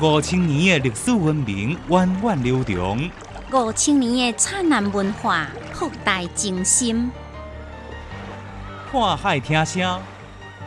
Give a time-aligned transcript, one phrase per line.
[0.00, 3.10] 五千年的历史文明源远流长，
[3.52, 7.10] 五千年的灿烂文化博大精深。
[8.92, 10.00] 看海听声，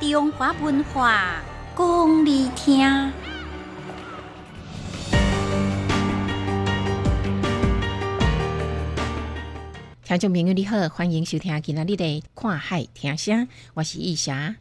[0.01, 1.41] 中华文化
[1.77, 3.13] 讲你听。
[10.03, 13.45] 听众朋友你好，欢迎收听今仔日的《看海听声》，
[13.75, 14.55] 我是易霞。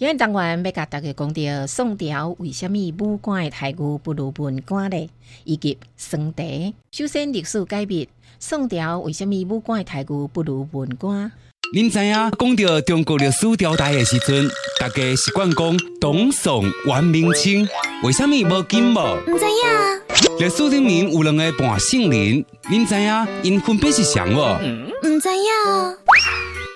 [0.00, 5.10] 今日当然要甲大家讲到宋朝为什么武官的待遇不如文官呢？
[5.44, 6.42] 以及宋茶。
[6.90, 8.08] 首先历史改变，
[8.38, 11.30] 宋朝为什么武官的待遇不如文官？
[11.74, 17.68] 您知影讲到中国历史朝代的时阵，大家习惯讲董宋、元、明、清，
[18.02, 19.18] 为什么无金无？
[19.26, 24.56] 唔知影，历史里面有两个半姓人，您知影因分别是谁无？
[25.06, 25.96] 唔知影，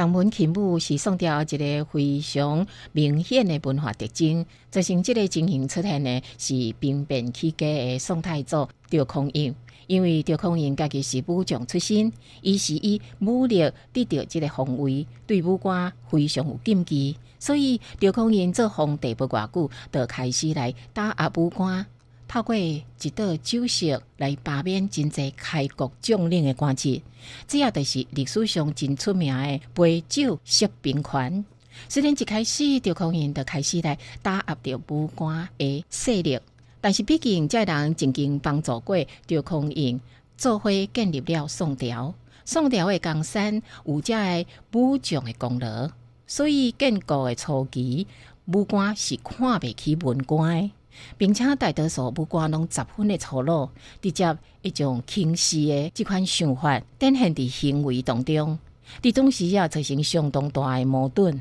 [0.00, 4.46] 唐文琴舞是宋朝一个非常明显的文化特征。
[4.70, 9.54] 造成这个情形出现呢，是兵变起家的宋太祖赵匡胤。
[9.88, 21.84] 因为赵匡胤家己是武将出身，伊是以武力得到这个皇位，对武官非常有禁忌，所以赵匡胤做皇帝不偌久，就开始来打压武官。
[22.32, 27.02] 透过一道酒色来罢免真济开国将领的官职，
[27.48, 31.44] 这也就是历史上真出名的杯酒释兵权。
[31.88, 36.38] 虽然一开始赵匡胤就开始来打压着武官的势力，
[36.80, 40.00] 但是毕竟这人曾经帮助过赵匡胤，
[40.36, 42.14] 做伙建立了宋朝。
[42.44, 45.90] 宋朝的江山有遮个武将的功劳，
[46.28, 48.06] 所以建国的初期，
[48.46, 50.70] 武官是看不起文官的。
[51.16, 53.68] 并且大多数武官拢十分的粗鲁，
[54.00, 58.58] 直接一种轻视的这款想法，展现伫行为当中。
[59.00, 61.40] 伫当时也造成相当大的矛盾。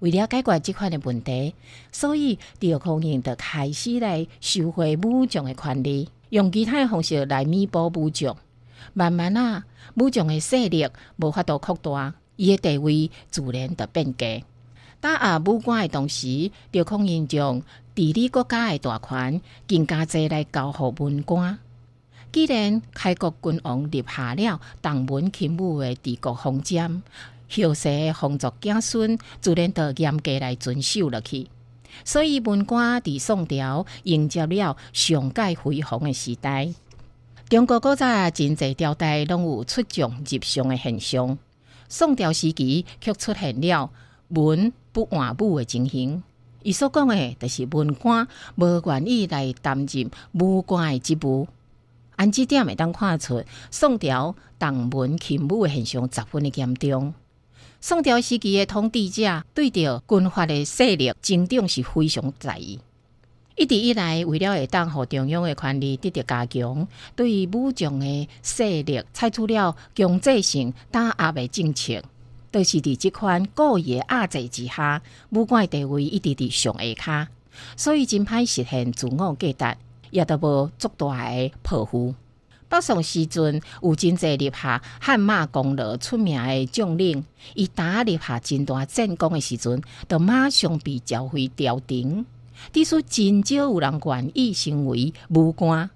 [0.00, 1.54] 为了解决这款的问题，
[1.90, 8.36] 所以赵匡胤就开始来收回武将的权利，用其他的方式来弥补武将。
[8.94, 9.64] 慢慢啊，
[9.96, 10.86] 武将的势力
[11.16, 14.44] 无法度扩大，伊的地位自然就变低。
[15.00, 17.60] 打压武官的同时，赵匡胤将
[17.94, 21.58] 治理国家的大权更加侪来交互文官。
[22.32, 27.02] 既然开国君王立下了唐文钦武的治国方针，
[27.50, 31.46] 后世的皇族子孙自然就严格来遵守落去。
[32.04, 36.68] 所以文官伫宋朝迎接了上界辉煌的时代。
[37.48, 41.38] 中国古早真济朝代拢有出将入相的现象，
[41.88, 43.90] 宋朝时期却出现了
[44.28, 46.24] 文不换母的情形。
[46.64, 48.26] 伊所讲的，就是文官
[48.56, 51.46] 无愿意来担任武官的职务。
[52.16, 57.14] 按这点会当看出，宋朝唐文勤武的现象十分的严重。
[57.80, 62.80] 宋朝时期的统治者对着军阀的势力增长是非常在意。
[63.54, 72.02] 一直以来，为了会当互中央的权力得到加强，对于武将的势力采取了强制性打压的政策。
[72.50, 77.26] 都是伫即款故意压制之下，武官地位一直伫上下骹，
[77.76, 79.78] 所以真歹实现自我价值，
[80.10, 82.14] 也都无足大诶抱负。
[82.70, 92.26] 北宋时阵有真济立下汗马功劳出名的将领，伊打立下真大战功的时阵，就马上被召回朝廷。
[92.72, 95.88] 只是真少有人愿意成为武官，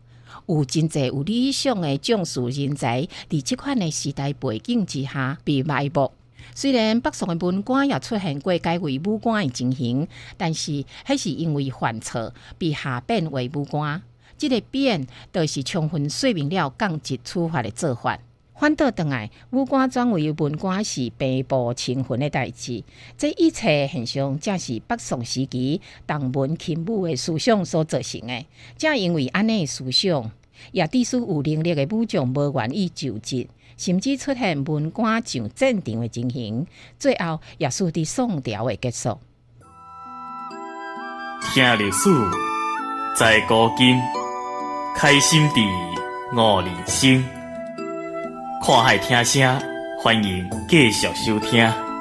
[0.46, 6.10] 有真济有理想的将士人才，伫即款诶时代背景之下被埋没。
[6.54, 14.02] 虽然北宋的文官也出现过改为武官的情形，但是迄是因为犯错被下贬为武官。
[14.36, 18.18] 这个变，就是充分说明了降级处罚的做法。
[18.54, 22.84] 反倒倒来，武官转为文官是平步青云的代志。
[23.18, 28.46] 这一切现象，正是北宋时期唐文轻武的思想所造成的。
[28.76, 30.30] 正因为安尼的思想，
[30.70, 33.48] 也致使有能力的武将无愿意就职。
[33.82, 36.64] 甚至出现文官上战场的情形，
[37.00, 39.18] 最后也属于宋朝的结束。
[41.52, 42.08] 听历史，
[43.16, 44.00] 在古今，
[44.94, 45.60] 开心地
[46.32, 47.24] 悟人生，
[48.64, 49.60] 看海听声，
[50.00, 51.91] 欢迎继续收听。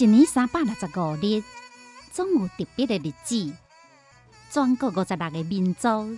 [0.00, 1.42] 一年三百六十五日，
[2.12, 3.52] 总有特别的日子。
[4.48, 6.16] 全国五十六个民族，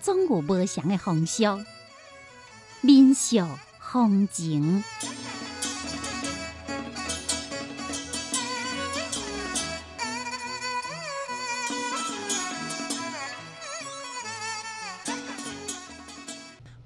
[0.00, 1.44] 总有不相的风俗、
[2.80, 3.46] 民俗
[3.78, 4.82] 风情。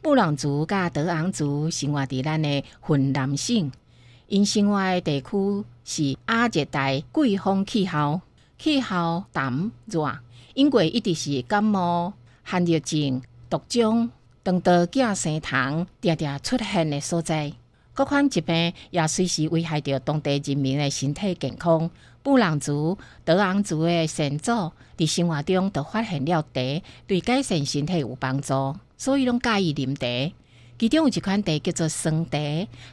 [0.02, 3.70] 布朗族甲德昂族生活伫咱的云南省，
[4.26, 8.20] 因生活的地区是亚热带季风气候，
[8.58, 10.18] 气候淡热，
[10.54, 12.12] 因为一直是感冒、
[12.42, 14.10] 寒热症、毒疰、
[14.44, 17.52] 肠道寄生虫常常出现的所在。
[17.94, 21.88] 各款疾病也随时危害着当地人民的身体健康。
[22.22, 30.34] 布朗族、德昂族的先祖伫生活中都发现了茶对改善身体有帮助，所以拢介意啉茶。
[30.78, 32.38] 其中有一款茶叫做生茶，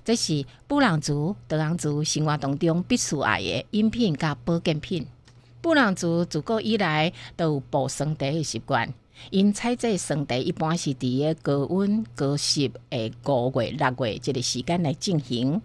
[0.06, 5.06] 这是布朗族、德昂族生活当中必须爱的饮品甲保健品。
[5.60, 8.94] 布朗族自古以来都有煲生茶的习惯。
[9.32, 15.62] 因采这生茶一般是伫个高温高湿的五月、六月这个时间来进行。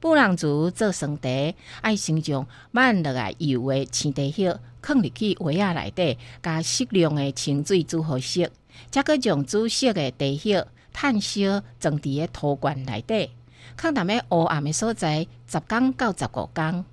[0.00, 1.28] 布朗族做生茶，
[1.80, 8.48] 爱先将慢落来油的青茶叶放入去锅仔内底，加适量的清水煮好熟，
[8.90, 13.30] 再搁将煮熟的茶叶炭烧装伫个陶罐内底，
[13.76, 16.84] 放伫个黑暗的所在十工到十五工，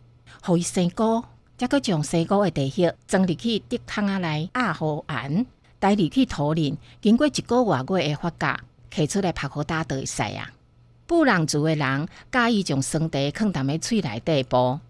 [0.43, 1.23] 互伊生菇，
[1.57, 5.45] 再搁将生菇的茶叶装入去竹桶仔内压好盐。
[5.81, 8.57] 带入去土里，经过一个月月的发酵，
[8.91, 10.51] 摕出来拍好打就会使啊。
[11.07, 14.81] 布朗族的人介意将生茶放踮个喙内底煲，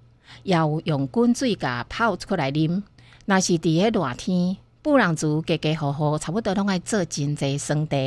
[0.42, 2.82] 也有用滚水甲泡出来啉。
[3.28, 7.98] 若是伫个热天，布朗族家家户户差不多拢爱做真济生茶，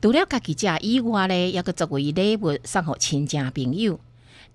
[0.00, 4.00] 除了家己食以外咧，也阁作为礼物送互亲戚朋友。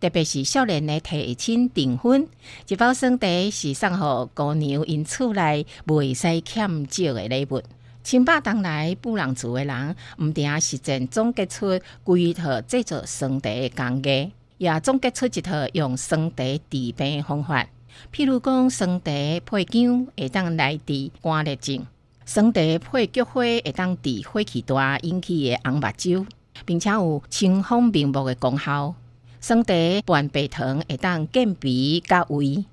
[0.02, 2.28] 特别是少年的提亲订婚，
[2.68, 7.62] 一包生茶是送互姑娘因厝内袂使欠少的礼物。
[8.02, 17.68] 清白当来，布朗族的人毋定实践总结出规套制作生茶的工艺，也总结出一套用生茶治病的方法。
[18.14, 19.12] 譬如讲，生茶
[19.46, 21.82] 配姜会当来治肝热症；
[22.26, 26.26] 生茶配菊花会当治火气大引起的红目睭，
[26.66, 28.96] 并且有清风明目的功效。
[29.42, 29.74] 生茶
[30.06, 32.66] 拌白糖会当健脾加胃，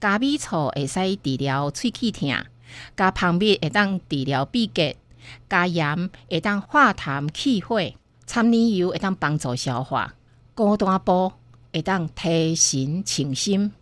[0.00, 2.30] 加米醋会使治疗喙齿痛，
[2.96, 4.96] 加蜂蜜会当治疗闭结，
[5.48, 7.80] 加盐会当化痰去火，
[8.26, 10.14] 参泥油会当帮助消化，
[10.54, 11.32] 高端煲
[11.72, 13.72] 会当提神清心。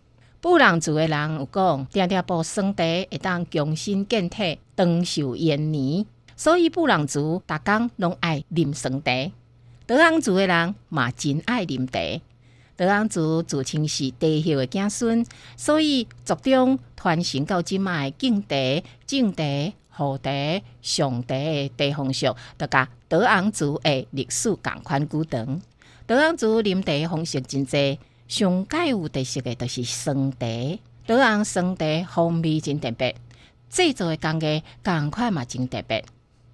[0.43, 6.05] 布朗族的人有讲，定定煲生茶会当强身健体、长寿延年，
[6.35, 9.31] 所以布朗族逐工拢爱啉生茶。
[9.87, 12.21] 德昂族的人嘛真爱啉茶。
[12.75, 15.25] 德昂族自称是茶叶的子孙，
[15.55, 19.43] 所以族中传承到即卖敬茶、敬茶、
[19.91, 20.29] 护茶、
[20.81, 25.61] 上茶的茶风俗，都甲德昂族的历史共款久长。
[26.05, 27.97] 德昂族啉茶方式真济，
[28.33, 30.47] 上盖有特色的就是生茶。
[31.05, 33.15] 德昂生茶风味真特别，
[33.69, 36.03] 制作的工艺共款嘛真特别。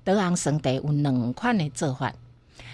[0.03, 2.13] 德昂生茶有两款的做法。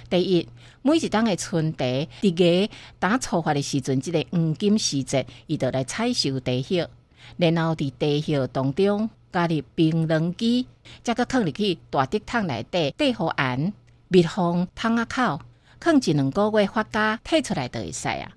[0.10, 0.50] 第一，
[0.82, 1.86] 每一档的春茶，
[2.20, 2.34] 伫
[2.68, 6.90] 个打初发的时阵，即个黄金时节，伊就来采收茶叶，
[7.38, 10.66] 然后伫茶叶当中加入冰冷机，
[11.04, 13.72] 再搁放入去大竹桶内底，底好盐，
[14.08, 15.40] 密封桶仔口，
[15.80, 18.32] 放一两个月发酵，摕出来就会使啊。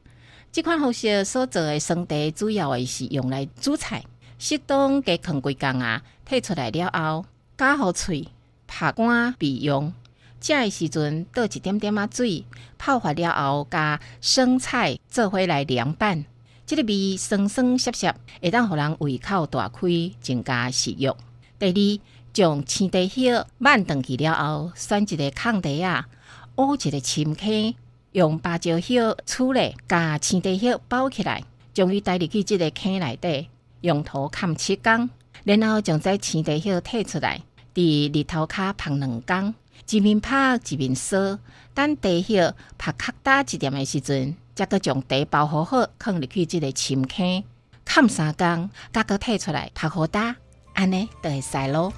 [0.51, 4.03] 即款方式所做的生茶，主要的是用来煮菜，
[4.39, 7.27] 适当加放几工啊，摕出来了后，
[7.57, 8.29] 加好喙，
[8.67, 9.93] 拍干备用。
[10.41, 12.45] 食的时阵倒一点点仔水，
[12.79, 16.25] 泡发了后，加生菜做回来凉拌，
[16.65, 21.11] 即个味酸酸涩涩，会当互人胃口大开，增加食欲。
[21.59, 22.01] 第二，
[22.33, 26.07] 将青茶叶慢炖去了后，选一个空地啊，
[26.55, 27.75] 挖一个深坑，
[28.19, 31.41] 用芭蕉叶处理，加青茶叶包起来，
[31.73, 33.49] 将伊带入去即个坑内底，
[33.83, 35.09] 用土盖七工，
[35.45, 37.41] 然后将这青茶叶摕出来，
[37.73, 39.55] 伫日头骹晒两工。
[39.89, 41.39] 一面拍一面烧，
[41.73, 47.45] 等茶叶拍较大一点的时阵，再搁将茶包好好，放入去即个深坑，
[47.85, 50.35] 盖三工，再搁摕出来拍好大，
[50.75, 51.93] 安尼就会使咯。